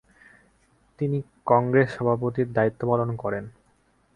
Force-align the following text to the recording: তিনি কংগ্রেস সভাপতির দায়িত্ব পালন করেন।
তিনি 0.99 1.17
কংগ্রেস 1.47 1.89
সভাপতির 1.95 2.47
দায়িত্ব 2.53 2.81
পালন 2.91 3.09
করেন। 3.15 3.45